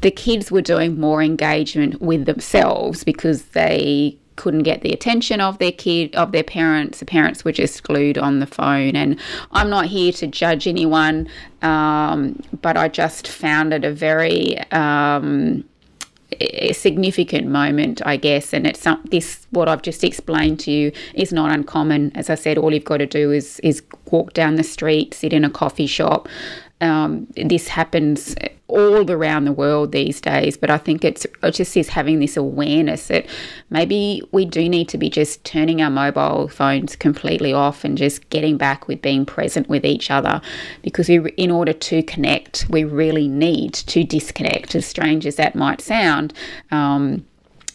The 0.00 0.10
kids 0.10 0.50
were 0.50 0.60
doing 0.60 0.98
more 1.00 1.22
engagement 1.22 2.02
with 2.02 2.26
themselves 2.26 3.04
because 3.04 3.42
they 3.46 4.18
couldn't 4.36 4.62
get 4.62 4.80
the 4.80 4.92
attention 4.92 5.40
of 5.40 5.58
their 5.58 5.70
kid 5.72 6.14
of 6.16 6.32
their 6.32 6.42
parents 6.42 7.00
the 7.00 7.04
parents 7.04 7.44
were 7.44 7.52
just 7.52 7.82
glued 7.82 8.16
on 8.16 8.40
the 8.40 8.46
phone 8.46 8.96
and 8.96 9.20
i'm 9.52 9.68
not 9.68 9.84
here 9.84 10.10
to 10.10 10.26
judge 10.26 10.66
anyone 10.66 11.28
um, 11.60 12.40
but 12.62 12.78
i 12.78 12.88
just 12.88 13.28
found 13.28 13.74
it 13.74 13.84
a 13.84 13.92
very 13.92 14.58
um, 14.70 15.62
a 16.40 16.72
significant 16.72 17.48
moment, 17.48 18.00
I 18.04 18.16
guess, 18.16 18.52
and 18.52 18.66
it's 18.66 18.80
some, 18.80 19.02
this 19.10 19.46
what 19.50 19.68
I've 19.68 19.82
just 19.82 20.04
explained 20.04 20.60
to 20.60 20.70
you 20.70 20.92
is 21.14 21.32
not 21.32 21.50
uncommon. 21.52 22.12
As 22.14 22.30
I 22.30 22.34
said, 22.34 22.58
all 22.58 22.72
you've 22.72 22.84
got 22.84 22.98
to 22.98 23.06
do 23.06 23.30
is 23.32 23.60
is 23.60 23.82
walk 24.10 24.32
down 24.32 24.56
the 24.56 24.64
street, 24.64 25.14
sit 25.14 25.32
in 25.32 25.44
a 25.44 25.50
coffee 25.50 25.86
shop, 25.86 26.28
um, 26.82 27.28
this 27.36 27.68
happens 27.68 28.34
all 28.72 29.10
around 29.10 29.44
the 29.44 29.52
world 29.52 29.92
these 29.92 30.20
days, 30.20 30.56
but 30.56 30.70
I 30.70 30.78
think 30.78 31.04
it's 31.04 31.26
it 31.42 31.50
just 31.52 31.76
is 31.76 31.90
having 31.90 32.20
this 32.20 32.36
awareness 32.36 33.08
that 33.08 33.26
maybe 33.70 34.22
we 34.32 34.44
do 34.44 34.68
need 34.68 34.88
to 34.88 34.98
be 34.98 35.10
just 35.10 35.44
turning 35.44 35.82
our 35.82 35.90
mobile 35.90 36.48
phones 36.48 36.96
completely 36.96 37.52
off 37.52 37.84
and 37.84 37.98
just 37.98 38.28
getting 38.30 38.56
back 38.56 38.88
with 38.88 39.02
being 39.02 39.26
present 39.26 39.68
with 39.68 39.84
each 39.84 40.10
other, 40.10 40.40
because 40.82 41.08
we, 41.08 41.18
in 41.36 41.50
order 41.50 41.72
to 41.72 42.02
connect, 42.02 42.66
we 42.70 42.84
really 42.84 43.28
need 43.28 43.74
to 43.74 44.02
disconnect. 44.04 44.74
As 44.74 44.86
strange 44.86 45.26
as 45.26 45.36
that 45.36 45.54
might 45.54 45.80
sound. 45.80 46.32
Um, 46.70 47.26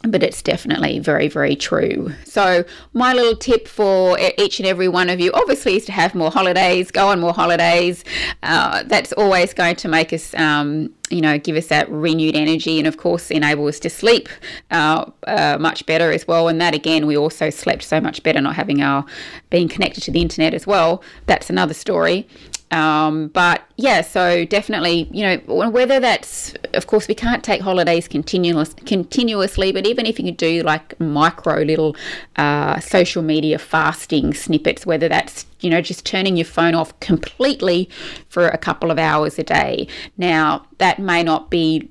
but 0.04 0.22
it's 0.22 0.42
definitely 0.42 1.00
very, 1.00 1.28
very 1.28 1.56
true. 1.56 2.12
So, 2.24 2.64
my 2.94 3.14
little 3.14 3.36
tip 3.36 3.68
for 3.68 4.18
each 4.38 4.60
and 4.60 4.68
every 4.68 4.88
one 4.88 5.10
of 5.10 5.20
you 5.20 5.32
obviously 5.34 5.76
is 5.76 5.86
to 5.86 5.92
have 5.92 6.14
more 6.14 6.30
holidays, 6.30 6.92
go 6.92 7.08
on 7.08 7.20
more 7.20 7.34
holidays. 7.34 8.04
Uh, 8.44 8.84
that's 8.84 9.12
always 9.14 9.54
going 9.54 9.76
to 9.78 9.88
make 9.88 10.14
us, 10.14 10.36
um, 10.36 10.94
you 11.10 11.22
know, 11.22 11.38
give 11.40 11.56
us 11.56 11.68
that 11.68 11.90
renewed 11.90 12.36
energy 12.36 12.78
and, 12.78 12.88
of 12.88 12.98
course, 12.98 13.32
enable 13.32 13.66
us 13.68 13.80
to 13.80 13.90
sleep 13.90 14.30
uh, 14.72 15.10
uh, 15.26 15.58
much 15.60 15.86
better 15.86 16.12
as 16.12 16.28
well. 16.28 16.48
And 16.48 16.62
that, 16.62 16.76
again, 16.76 17.08
we 17.08 17.18
also 17.18 17.50
slept 17.50 17.84
so 17.84 18.00
much 18.00 18.22
better 18.24 18.40
not 18.40 18.56
having 18.56 18.82
our 18.82 19.06
being 19.50 19.68
connected 19.68 20.04
to 20.04 20.12
the 20.12 20.22
internet 20.22 20.54
as 20.54 20.68
well. 20.68 21.02
That's 21.26 21.50
another 21.50 21.74
story. 21.74 22.28
Um, 22.70 23.30
but 23.30 23.64
yeah, 23.78 24.02
so 24.02 24.44
definitely, 24.44 25.08
you 25.12 25.24
know, 25.24 25.70
whether 25.70 26.00
that's, 26.00 26.54
of 26.74 26.88
course, 26.88 27.08
we 27.08 27.16
can't 27.16 27.44
take 27.44 27.62
holidays 27.62 28.08
continuous, 28.08 28.74
continuously, 28.86 29.72
but 29.72 29.88
even 29.88 30.06
if 30.06 30.20
you 30.20 30.32
do 30.32 30.64
like 30.64 31.00
micro 31.00 31.62
little 31.62 31.96
uh, 32.36 32.80
social 32.80 33.24
media 33.24 33.58
fasting 33.58 34.34
snippets, 34.34 34.86
whether 34.86 35.08
that's, 35.08 35.46
you 35.62 35.70
know, 35.70 35.80
just 35.80 36.06
turning 36.06 36.36
your 36.36 36.46
phone 36.46 36.76
off 36.76 36.98
completely 37.00 37.90
for 38.28 38.48
a 38.50 38.58
couple 38.58 38.92
of 38.92 39.00
hours 39.00 39.40
a 39.40 39.44
day. 39.44 39.88
Now, 40.18 40.66
that 40.80 41.00
may 41.00 41.24
not 41.24 41.50
be 41.50 41.90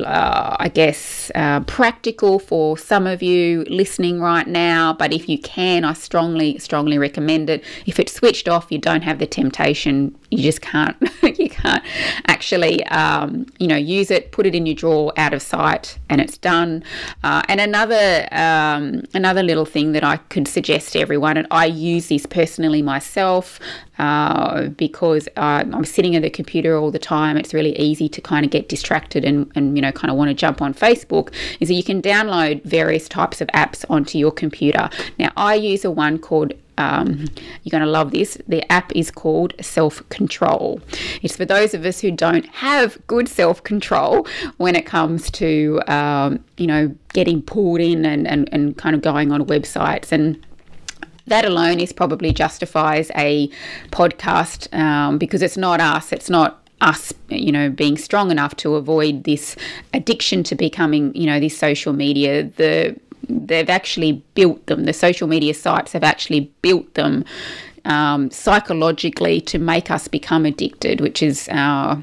uh, 0.00 0.56
I 0.58 0.68
guess, 0.68 1.30
uh, 1.34 1.60
practical 1.60 2.38
for 2.38 2.76
some 2.76 3.06
of 3.06 3.22
you 3.22 3.64
listening 3.68 4.20
right 4.20 4.46
now. 4.46 4.92
But 4.92 5.12
if 5.12 5.28
you 5.28 5.38
can, 5.38 5.84
I 5.84 5.92
strongly, 5.92 6.58
strongly 6.58 6.98
recommend 6.98 7.50
it. 7.50 7.64
If 7.86 7.98
it's 7.98 8.12
switched 8.12 8.48
off, 8.48 8.70
you 8.70 8.78
don't 8.78 9.02
have 9.02 9.18
the 9.18 9.26
temptation. 9.26 10.16
You 10.30 10.42
just 10.42 10.60
can't, 10.60 10.96
you 11.22 11.48
can't 11.48 11.84
actually, 12.26 12.84
um, 12.86 13.46
you 13.58 13.68
know, 13.68 13.76
use 13.76 14.10
it. 14.10 14.32
Put 14.32 14.46
it 14.46 14.54
in 14.54 14.66
your 14.66 14.74
drawer, 14.74 15.12
out 15.16 15.32
of 15.32 15.42
sight, 15.42 15.98
and 16.08 16.20
it's 16.20 16.38
done. 16.38 16.82
Uh, 17.22 17.42
and 17.48 17.60
another, 17.60 18.28
um, 18.32 19.02
another 19.14 19.42
little 19.42 19.64
thing 19.64 19.92
that 19.92 20.04
I 20.04 20.16
could 20.16 20.48
suggest 20.48 20.92
to 20.92 21.00
everyone, 21.00 21.36
and 21.36 21.46
I 21.50 21.66
use 21.66 22.08
this 22.08 22.26
personally 22.26 22.82
myself 22.82 23.60
uh, 23.98 24.68
because 24.68 25.28
uh, 25.36 25.64
I'm 25.72 25.84
sitting 25.84 26.16
at 26.16 26.22
the 26.22 26.30
computer 26.30 26.76
all 26.76 26.90
the 26.90 26.98
time. 26.98 27.36
It's 27.36 27.54
really 27.54 27.78
easy 27.78 28.08
to 28.10 28.20
kind 28.20 28.44
of 28.44 28.50
get 28.50 28.68
distracted 28.68 29.24
and, 29.24 29.50
and 29.54 29.76
you 29.76 29.82
know 29.82 29.85
kind 29.92 30.10
of 30.10 30.16
want 30.16 30.28
to 30.28 30.34
jump 30.34 30.62
on 30.62 30.74
Facebook. 30.74 31.32
Is 31.60 31.68
that 31.68 31.74
you 31.74 31.84
can 31.84 32.02
download 32.02 32.62
various 32.64 33.08
types 33.08 33.40
of 33.40 33.48
apps 33.48 33.84
onto 33.88 34.18
your 34.18 34.32
computer. 34.32 34.88
Now 35.18 35.32
I 35.36 35.54
use 35.54 35.84
a 35.84 35.90
one 35.90 36.18
called 36.18 36.52
um, 36.78 37.26
you're 37.62 37.70
going 37.70 37.82
to 37.82 37.90
love 37.90 38.10
this. 38.10 38.38
The 38.46 38.70
app 38.70 38.94
is 38.94 39.10
called 39.10 39.54
Self 39.60 40.06
Control. 40.08 40.80
It's 41.22 41.36
for 41.36 41.44
those 41.44 41.74
of 41.74 41.84
us 41.84 42.00
who 42.00 42.10
don't 42.10 42.46
have 42.46 42.98
good 43.06 43.28
self 43.28 43.62
control 43.62 44.26
when 44.58 44.76
it 44.76 44.86
comes 44.86 45.30
to, 45.32 45.80
um, 45.86 46.44
you 46.56 46.66
know, 46.66 46.94
getting 47.12 47.42
pulled 47.42 47.80
in 47.80 48.04
and, 48.04 48.26
and, 48.26 48.48
and 48.52 48.76
kind 48.76 48.94
of 48.94 49.02
going 49.02 49.32
on 49.32 49.46
websites. 49.46 50.12
And 50.12 50.44
that 51.26 51.44
alone 51.44 51.80
is 51.80 51.92
probably 51.92 52.32
justifies 52.32 53.10
a 53.16 53.48
podcast 53.90 54.72
um, 54.78 55.18
because 55.18 55.42
it's 55.42 55.56
not 55.56 55.80
us, 55.80 56.12
it's 56.12 56.30
not 56.30 56.65
us, 56.80 57.12
you 57.28 57.52
know, 57.52 57.70
being 57.70 57.96
strong 57.96 58.30
enough 58.30 58.56
to 58.56 58.74
avoid 58.74 59.24
this 59.24 59.56
addiction 59.94 60.42
to 60.44 60.54
becoming, 60.54 61.14
you 61.14 61.26
know, 61.26 61.40
this 61.40 61.56
social 61.56 61.92
media. 61.92 62.44
The 62.44 62.96
they've 63.28 63.70
actually 63.70 64.24
built 64.34 64.66
them. 64.66 64.84
The 64.84 64.92
social 64.92 65.26
media 65.26 65.54
sites 65.54 65.92
have 65.92 66.04
actually 66.04 66.52
built 66.62 66.94
them 66.94 67.24
um, 67.84 68.30
psychologically 68.30 69.40
to 69.42 69.58
make 69.58 69.90
us 69.90 70.08
become 70.08 70.44
addicted, 70.44 71.00
which 71.00 71.22
is 71.22 71.48
our 71.50 72.02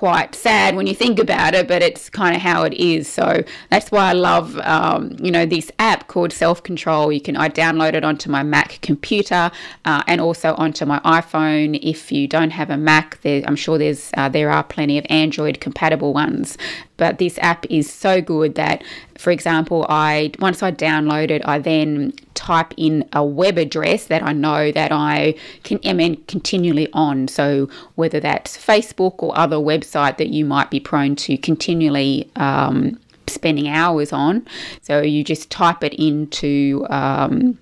quite 0.00 0.34
sad 0.34 0.76
when 0.76 0.86
you 0.86 0.94
think 0.94 1.18
about 1.18 1.52
it, 1.52 1.68
but 1.68 1.82
it's 1.82 2.08
kind 2.08 2.34
of 2.34 2.40
how 2.40 2.62
it 2.62 2.72
is. 2.72 3.06
So 3.06 3.44
that's 3.68 3.90
why 3.90 4.08
I 4.08 4.12
love, 4.14 4.56
um, 4.60 5.14
you 5.22 5.30
know, 5.30 5.44
this 5.44 5.70
app 5.78 6.08
called 6.08 6.32
Self 6.32 6.62
Control. 6.62 7.12
You 7.12 7.20
can 7.20 7.36
I 7.36 7.50
download 7.50 7.92
it 7.92 8.02
onto 8.02 8.30
my 8.30 8.42
Mac 8.42 8.80
computer 8.80 9.50
uh, 9.84 10.02
and 10.06 10.18
also 10.18 10.54
onto 10.54 10.86
my 10.86 11.00
iPhone. 11.00 11.78
If 11.82 12.10
you 12.10 12.26
don't 12.26 12.48
have 12.48 12.70
a 12.70 12.78
Mac, 12.78 13.20
there, 13.20 13.42
I'm 13.46 13.56
sure 13.56 13.76
there's 13.76 14.10
uh, 14.16 14.30
there 14.30 14.50
are 14.50 14.64
plenty 14.64 14.96
of 14.96 15.04
Android 15.10 15.60
compatible 15.60 16.14
ones. 16.14 16.56
But 16.96 17.18
this 17.18 17.38
app 17.42 17.66
is 17.68 17.92
so 17.92 18.22
good 18.22 18.54
that, 18.54 18.82
for 19.18 19.30
example, 19.30 19.84
I 19.90 20.32
once 20.38 20.62
I 20.62 20.72
download 20.72 21.30
it, 21.30 21.42
I 21.44 21.58
then 21.58 22.14
type 22.40 22.72
in 22.78 23.06
a 23.12 23.22
web 23.22 23.58
address 23.58 24.06
that 24.06 24.22
I 24.22 24.32
know 24.32 24.72
that 24.72 24.90
I 24.90 25.34
can 25.62 25.78
am 25.80 26.16
continually 26.24 26.88
on. 26.94 27.28
So 27.28 27.68
whether 27.96 28.18
that's 28.18 28.56
Facebook 28.56 29.22
or 29.22 29.38
other 29.38 29.56
website 29.56 30.16
that 30.16 30.28
you 30.28 30.46
might 30.46 30.70
be 30.70 30.80
prone 30.80 31.16
to 31.16 31.36
continually 31.36 32.30
um, 32.36 32.98
spending 33.26 33.68
hours 33.68 34.10
on. 34.12 34.46
So 34.80 35.02
you 35.02 35.22
just 35.22 35.50
type 35.50 35.84
it 35.84 35.92
into 35.94 36.86
um, 36.88 37.58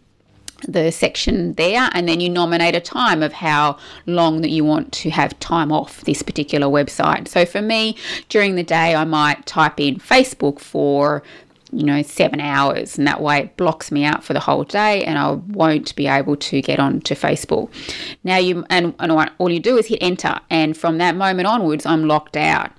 the 0.67 0.93
section 0.93 1.55
there 1.55 1.91
and 1.93 2.09
then 2.09 2.21
you 2.21 2.29
nominate 2.29 2.77
a 2.77 2.81
time 2.81 3.23
of 3.23 3.33
how 3.33 3.79
long 4.07 4.43
that 4.43 4.51
you 4.51 4.65
want 4.65 4.93
to 4.93 5.11
have 5.11 5.39
time 5.41 5.73
off 5.73 6.03
this 6.03 6.23
particular 6.23 6.69
website. 6.69 7.27
So 7.27 7.45
for 7.45 7.63
me, 7.63 7.97
during 8.29 8.55
the 8.55 8.63
day, 8.63 8.95
I 8.95 9.05
might 9.05 9.45
type 9.45 9.81
in 9.81 9.97
Facebook 9.97 10.61
for 10.61 11.23
you 11.73 11.85
know, 11.85 12.03
seven 12.03 12.41
hours, 12.41 12.99
and 12.99 13.07
that 13.07 13.21
way 13.21 13.41
it 13.41 13.57
blocks 13.57 13.91
me 13.91 14.05
out 14.05 14.25
for 14.25 14.33
the 14.33 14.41
whole 14.41 14.65
day, 14.65 15.05
and 15.05 15.19
I 15.19 15.33
won't 15.33 15.95
be 15.97 16.07
able 16.07 16.37
to 16.37 16.63
get 16.63 16.79
on 16.79 17.01
to 17.03 17.15
Facebook. 17.15 17.71
Now 18.25 18.37
you 18.39 18.65
and, 18.71 18.95
and 18.99 19.31
all 19.39 19.51
you 19.51 19.61
do 19.61 19.77
is 19.77 19.87
hit 19.87 19.99
enter, 20.03 20.39
and 20.51 20.77
from 20.77 20.99
that 20.99 21.17
moment 21.17 21.47
onwards, 21.47 21.87
I'm 21.87 22.07
locked 22.07 22.37
out. 22.37 22.71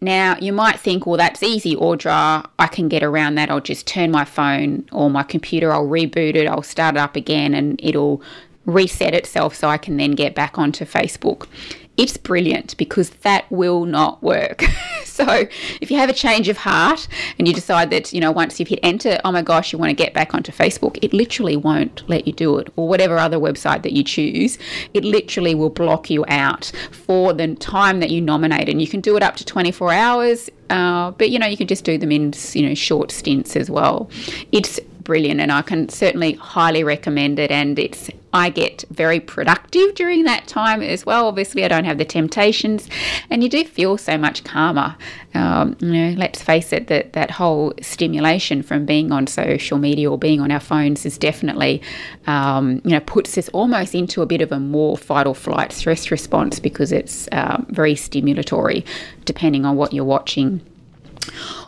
Now, 0.00 0.36
you 0.40 0.52
might 0.52 0.80
think, 0.80 1.06
well, 1.06 1.16
that's 1.16 1.44
easy, 1.44 1.76
Audra. 1.76 2.44
I 2.58 2.66
can 2.66 2.88
get 2.88 3.04
around 3.04 3.36
that. 3.36 3.52
I'll 3.52 3.60
just 3.60 3.86
turn 3.86 4.10
my 4.10 4.24
phone 4.24 4.84
or 4.90 5.08
my 5.08 5.22
computer, 5.22 5.72
I'll 5.72 5.86
reboot 5.86 6.34
it, 6.34 6.48
I'll 6.48 6.62
start 6.62 6.96
it 6.96 6.98
up 6.98 7.14
again, 7.14 7.54
and 7.54 7.80
it'll 7.82 8.20
reset 8.66 9.14
itself 9.14 9.54
so 9.54 9.68
I 9.68 9.78
can 9.78 9.96
then 9.96 10.12
get 10.12 10.34
back 10.34 10.58
onto 10.58 10.84
Facebook 10.84 11.46
it's 12.02 12.16
brilliant 12.16 12.76
because 12.78 13.10
that 13.22 13.48
will 13.48 13.84
not 13.84 14.20
work. 14.24 14.64
so 15.04 15.46
if 15.80 15.88
you 15.88 15.96
have 15.96 16.10
a 16.10 16.12
change 16.12 16.48
of 16.48 16.56
heart 16.56 17.06
and 17.38 17.46
you 17.46 17.54
decide 17.54 17.90
that, 17.90 18.12
you 18.12 18.20
know, 18.20 18.32
once 18.32 18.58
you've 18.58 18.70
hit 18.70 18.80
enter, 18.82 19.20
oh 19.24 19.30
my 19.30 19.40
gosh, 19.40 19.72
you 19.72 19.78
want 19.78 19.90
to 19.90 19.94
get 19.94 20.12
back 20.12 20.34
onto 20.34 20.50
Facebook, 20.50 20.98
it 21.00 21.12
literally 21.12 21.56
won't 21.56 22.02
let 22.08 22.26
you 22.26 22.32
do 22.32 22.58
it. 22.58 22.72
Or 22.74 22.88
whatever 22.88 23.18
other 23.18 23.38
website 23.38 23.84
that 23.84 23.92
you 23.92 24.02
choose, 24.02 24.58
it 24.94 25.04
literally 25.04 25.54
will 25.54 25.70
block 25.70 26.10
you 26.10 26.24
out 26.26 26.72
for 26.90 27.32
the 27.32 27.54
time 27.54 28.00
that 28.00 28.10
you 28.10 28.20
nominate. 28.20 28.68
And 28.68 28.82
you 28.82 28.88
can 28.88 29.00
do 29.00 29.16
it 29.16 29.22
up 29.22 29.36
to 29.36 29.44
24 29.44 29.92
hours. 29.92 30.50
Uh, 30.70 31.12
but 31.12 31.28
you 31.28 31.38
know 31.38 31.46
you 31.46 31.56
can 31.56 31.66
just 31.66 31.84
do 31.84 31.98
them 31.98 32.10
in 32.10 32.32
you 32.54 32.66
know 32.66 32.74
short 32.74 33.10
stints 33.10 33.56
as 33.56 33.70
well. 33.70 34.08
It's 34.52 34.80
brilliant 35.04 35.40
and 35.40 35.52
I 35.52 35.62
can 35.62 35.88
certainly 35.88 36.34
highly 36.34 36.84
recommend 36.84 37.38
it 37.38 37.50
and 37.50 37.78
it's 37.78 38.10
I 38.34 38.48
get 38.48 38.84
very 38.90 39.20
productive 39.20 39.94
during 39.94 40.24
that 40.24 40.46
time 40.46 40.80
as 40.80 41.04
well. 41.04 41.26
Obviously, 41.26 41.64
I 41.64 41.68
don't 41.68 41.84
have 41.84 41.98
the 41.98 42.04
temptations, 42.04 42.88
and 43.28 43.42
you 43.42 43.48
do 43.50 43.62
feel 43.64 43.98
so 43.98 44.16
much 44.16 44.42
calmer. 44.42 44.96
Um, 45.34 45.76
you 45.80 45.92
know, 45.92 46.10
let's 46.16 46.40
face 46.42 46.72
it, 46.72 46.86
that 46.86 47.12
that 47.12 47.30
whole 47.30 47.74
stimulation 47.82 48.62
from 48.62 48.86
being 48.86 49.12
on 49.12 49.26
social 49.26 49.76
media 49.76 50.10
or 50.10 50.16
being 50.16 50.40
on 50.40 50.50
our 50.50 50.60
phones 50.60 51.04
is 51.04 51.18
definitely, 51.18 51.82
um, 52.26 52.80
you 52.84 52.92
know, 52.92 53.00
puts 53.00 53.36
us 53.36 53.50
almost 53.50 53.94
into 53.94 54.22
a 54.22 54.26
bit 54.26 54.40
of 54.40 54.50
a 54.50 54.58
more 54.58 54.96
fight 54.96 55.26
or 55.26 55.34
flight 55.34 55.72
stress 55.72 56.10
response 56.10 56.58
because 56.58 56.90
it's 56.90 57.28
um, 57.32 57.66
very 57.68 57.94
stimulatory, 57.94 58.84
depending 59.26 59.66
on 59.66 59.76
what 59.76 59.92
you're 59.92 60.04
watching. 60.04 60.62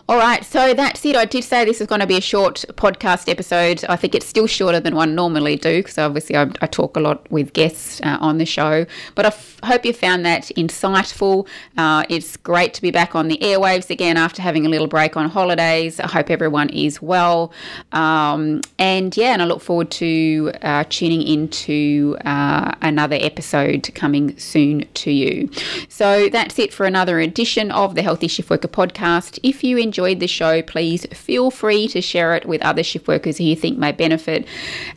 All 0.07 0.19
right, 0.19 0.45
so 0.45 0.75
that's 0.75 1.03
it. 1.07 1.17
I 1.17 1.25
did 1.25 1.45
say 1.45 1.65
this 1.65 1.81
is 1.81 1.87
going 1.87 2.03
to 2.03 2.07
be 2.07 2.19
a 2.19 2.21
short 2.21 2.63
podcast 2.75 3.27
episode. 3.27 3.83
I 3.89 3.97
think 3.97 4.15
it's 4.15 4.27
still 4.27 4.47
shorter 4.47 4.79
than 4.79 4.95
one 4.95 5.15
normally 5.15 5.57
do 5.57 5.79
because 5.79 5.97
obviously 5.97 6.37
I, 6.37 6.43
I, 6.61 6.67
talk 6.67 6.99
a 6.99 7.01
lot 7.01 7.31
with 7.33 7.55
guests 7.55 8.03
uh, 8.03 8.19
on 8.21 8.37
the 8.37 8.45
show. 8.45 8.85
But 9.15 9.25
I 9.25 9.29
f- 9.29 9.61
hope 9.65 9.87
you 9.87 9.95
found 9.95 10.27
that 10.27 10.53
insightful. 10.59 11.49
Uh, 11.79 12.05
it's 12.11 12.37
great 12.37 12.75
to 12.75 12.83
be 12.83 12.91
back 12.91 13.15
on 13.15 13.29
the 13.29 13.39
airwaves 13.39 13.89
again 13.89 14.19
after 14.19 14.43
having 14.43 14.67
a 14.67 14.69
little 14.69 14.89
break 14.89 15.17
on 15.17 15.31
holidays. 15.31 15.99
I 15.99 16.07
hope 16.07 16.29
everyone 16.29 16.69
is 16.69 17.01
well. 17.01 17.51
Um, 17.93 18.61
and 18.79 19.17
yeah, 19.17 19.33
and 19.33 19.41
I 19.41 19.47
look 19.47 19.63
forward 19.63 19.91
to 19.93 20.53
uh, 20.61 20.85
tuning 20.91 21.23
into 21.23 22.19
uh, 22.27 22.75
another 22.83 23.17
episode 23.19 23.91
coming 23.95 24.37
soon 24.37 24.87
to 24.93 25.11
you. 25.11 25.49
So 25.89 26.29
that's 26.29 26.59
it 26.59 26.75
for 26.75 26.85
another 26.85 27.21
edition 27.21 27.71
of 27.71 27.95
the 27.95 28.03
Healthy 28.03 28.29
Shift 28.29 28.51
Worker 28.51 28.69
podcast. 28.69 29.39
If 29.43 29.65
you 29.65 29.79
enjoyed 29.95 30.19
the 30.19 30.27
show, 30.27 30.61
please 30.61 31.07
feel 31.13 31.53
free 31.53 31.87
to 31.87 32.01
share 32.01 32.35
it 32.35 32.47
with 32.47 32.61
other 32.63 32.83
shift 32.83 33.07
workers 33.07 33.39
who 33.39 33.45
you 33.45 33.55
think 33.55 33.79
may 33.79 33.93
benefit, 33.93 34.45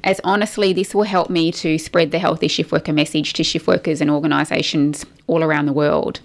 as 0.04 0.20
honestly, 0.24 0.74
this 0.74 0.96
will 0.96 1.04
help 1.04 1.30
me 1.30 1.52
to 1.52 1.78
spread 1.78 2.10
the 2.10 2.18
healthy 2.18 2.48
shift 2.48 2.72
worker 2.72 2.92
message 2.92 3.34
to 3.34 3.44
shift 3.44 3.68
workers 3.68 4.02
and 4.02 4.10
organisations 4.10 5.06
all 5.28 5.44
around 5.44 5.66
the 5.66 5.74
world. 5.74 6.20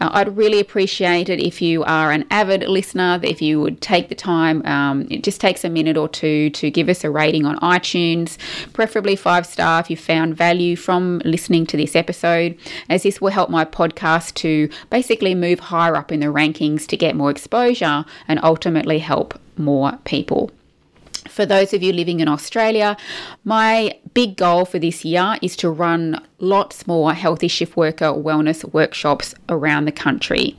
Uh, 0.00 0.10
I'd 0.12 0.36
really 0.36 0.58
appreciate 0.58 1.28
it 1.28 1.38
if 1.40 1.62
you 1.62 1.84
are 1.84 2.10
an 2.10 2.24
avid 2.30 2.62
listener, 2.62 3.20
if 3.22 3.40
you 3.40 3.60
would 3.60 3.80
take 3.80 4.08
the 4.08 4.14
time, 4.14 4.64
um, 4.66 5.06
it 5.10 5.22
just 5.22 5.40
takes 5.40 5.64
a 5.64 5.68
minute 5.68 5.96
or 5.96 6.08
two 6.08 6.50
to 6.50 6.70
give 6.70 6.88
us 6.88 7.04
a 7.04 7.10
rating 7.10 7.44
on 7.44 7.56
iTunes, 7.58 8.38
preferably 8.72 9.16
five 9.16 9.46
star 9.46 9.80
if 9.80 9.90
you 9.90 9.96
found 9.96 10.36
value 10.36 10.76
from 10.76 11.20
listening 11.24 11.66
to 11.66 11.76
this 11.76 11.94
episode, 11.94 12.56
as 12.88 13.02
this 13.02 13.20
will 13.20 13.30
help 13.30 13.50
my 13.50 13.64
podcast 13.64 14.34
to 14.34 14.68
basically 14.90 15.34
move 15.34 15.60
higher 15.60 15.96
up 15.96 16.10
in 16.10 16.20
the 16.20 16.26
rankings 16.26 16.86
to 16.86 16.96
get 16.96 17.14
more 17.14 17.30
exposure 17.30 18.04
and 18.26 18.40
ultimately 18.42 18.98
help 18.98 19.38
more 19.56 19.98
people. 20.04 20.50
For 21.28 21.44
those 21.44 21.74
of 21.74 21.82
you 21.82 21.92
living 21.92 22.20
in 22.20 22.28
Australia, 22.28 22.96
my 23.44 23.98
big 24.14 24.36
goal 24.36 24.64
for 24.64 24.78
this 24.78 25.04
year 25.04 25.36
is 25.42 25.56
to 25.56 25.70
run 25.70 26.20
lots 26.40 26.86
more 26.86 27.12
healthy 27.14 27.48
shift 27.48 27.76
worker 27.76 28.06
wellness 28.06 28.64
workshops 28.72 29.34
around 29.48 29.86
the 29.86 29.92
country. 29.92 30.56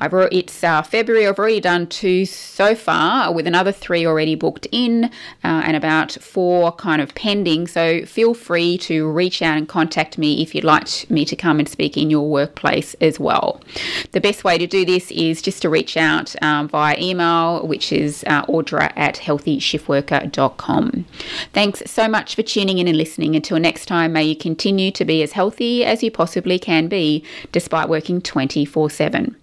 I've 0.00 0.12
already, 0.12 0.40
it's 0.40 0.62
uh, 0.62 0.82
February. 0.82 1.26
I've 1.26 1.38
already 1.38 1.60
done 1.60 1.86
two 1.86 2.26
so 2.26 2.74
far, 2.74 3.32
with 3.32 3.46
another 3.46 3.72
three 3.72 4.06
already 4.06 4.34
booked 4.34 4.66
in, 4.70 5.04
uh, 5.04 5.08
and 5.42 5.76
about 5.76 6.12
four 6.12 6.72
kind 6.72 7.00
of 7.00 7.14
pending. 7.14 7.66
So 7.66 8.04
feel 8.04 8.34
free 8.34 8.76
to 8.78 9.10
reach 9.10 9.40
out 9.40 9.56
and 9.56 9.66
contact 9.68 10.18
me 10.18 10.42
if 10.42 10.54
you'd 10.54 10.64
like 10.64 11.08
me 11.10 11.24
to 11.24 11.36
come 11.36 11.58
and 11.58 11.68
speak 11.68 11.96
in 11.96 12.10
your 12.10 12.28
workplace 12.28 12.94
as 12.94 13.18
well. 13.18 13.60
The 14.12 14.20
best 14.20 14.44
way 14.44 14.58
to 14.58 14.66
do 14.66 14.84
this 14.84 15.10
is 15.10 15.40
just 15.40 15.62
to 15.62 15.70
reach 15.70 15.96
out 15.96 16.34
um, 16.42 16.68
via 16.68 16.98
email, 17.00 17.66
which 17.66 17.92
is 17.92 18.24
uh, 18.26 18.44
audra 18.46 18.92
at 18.96 19.16
healthyshiftworker.com. 19.16 21.04
Thanks 21.52 21.82
so 21.86 22.08
much 22.08 22.34
for 22.34 22.42
tuning 22.42 22.78
in 22.78 22.83
and 22.86 22.98
listening. 22.98 23.34
Until 23.34 23.58
next 23.58 23.86
time, 23.86 24.12
may 24.12 24.24
you 24.24 24.36
continue 24.36 24.90
to 24.90 25.04
be 25.04 25.14
be 25.14 25.22
as 25.22 25.32
healthy 25.32 25.84
as 25.84 26.02
you 26.02 26.10
possibly 26.10 26.58
can 26.58 26.88
be 26.88 27.24
despite 27.52 27.88
working 27.88 28.20
24 28.20 28.90
7. 28.90 29.36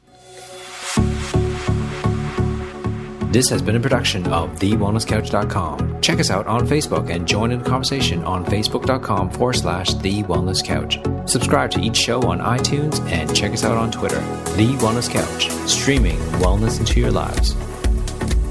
This 3.31 3.47
has 3.47 3.61
been 3.61 3.77
a 3.77 3.79
production 3.79 4.27
of 4.27 4.49
TheWellnessCouch.com. 4.59 6.01
Check 6.01 6.19
us 6.19 6.29
out 6.29 6.47
on 6.47 6.67
Facebook 6.67 7.09
and 7.09 7.25
join 7.25 7.53
in 7.53 7.59
the 7.59 7.69
conversation 7.69 8.21
on 8.25 8.45
Facebook.com 8.45 9.29
forward 9.29 9.53
slash 9.53 9.93
The 9.93 10.23
Wellness 10.23 10.61
Couch. 10.61 10.99
Subscribe 11.29 11.71
to 11.71 11.79
each 11.79 11.95
show 11.95 12.21
on 12.23 12.39
iTunes 12.39 12.99
and 13.09 13.33
check 13.33 13.53
us 13.53 13.63
out 13.63 13.77
on 13.77 13.89
Twitter. 13.89 14.19
The 14.57 14.75
Wellness 14.81 15.09
Couch, 15.09 15.49
streaming 15.69 16.17
wellness 16.41 16.81
into 16.81 16.99
your 16.99 17.11
lives. 17.11 17.55